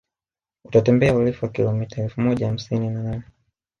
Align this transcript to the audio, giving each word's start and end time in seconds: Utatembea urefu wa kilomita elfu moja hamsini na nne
Utatembea 0.63 1.13
urefu 1.15 1.45
wa 1.45 1.51
kilomita 1.51 2.01
elfu 2.03 2.21
moja 2.21 2.47
hamsini 2.47 2.89
na 2.89 3.03
nne 3.03 3.23